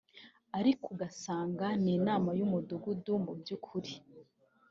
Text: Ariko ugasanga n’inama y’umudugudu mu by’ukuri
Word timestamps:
Ariko 0.59 0.83
ugasanga 0.93 1.65
n’inama 1.83 2.29
y’umudugudu 2.39 3.11
mu 3.25 3.31
by’ukuri 3.39 3.91